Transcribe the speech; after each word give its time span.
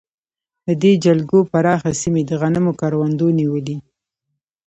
د 0.67 0.69
دې 0.83 0.93
جلګو 1.05 1.39
پراخه 1.51 1.91
سیمې 2.01 2.21
د 2.29 2.31
غنمو 2.41 2.71
کروندو 2.81 3.27
نیولې. 3.39 3.77